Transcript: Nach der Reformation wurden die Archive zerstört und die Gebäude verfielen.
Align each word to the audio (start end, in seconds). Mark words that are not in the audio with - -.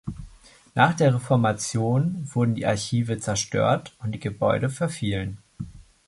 Nach 0.73 0.95
der 0.95 1.13
Reformation 1.13 2.27
wurden 2.33 2.55
die 2.55 2.65
Archive 2.65 3.19
zerstört 3.19 3.95
und 3.99 4.13
die 4.13 4.19
Gebäude 4.19 4.71
verfielen. 4.71 5.37